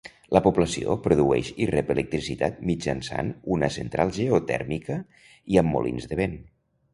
La 0.35 0.39
població 0.45 0.93
produeix 1.01 1.51
i 1.65 1.67
rep 1.71 1.91
electricitat 1.95 2.57
mitjançant 2.69 3.29
una 3.57 3.69
central 3.77 4.15
geotèrmica 4.17 4.99
i 5.55 5.61
amb 5.65 5.75
molins 5.77 6.11
de 6.15 6.21
vent. 6.23 6.37